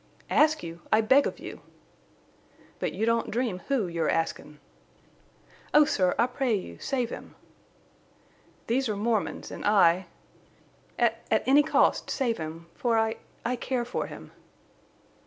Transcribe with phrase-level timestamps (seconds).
[0.31, 0.81] "Ask you?
[0.91, 1.61] I beg of you!"
[2.79, 4.57] "But you don't dream who you're askin'."
[5.75, 7.35] "Oh, sir, I pray you—save him!"
[8.65, 10.07] "These are Mormons, an' I..."
[10.97, 12.65] "At—at any cost—save him.
[12.73, 14.31] For I—I care for him!"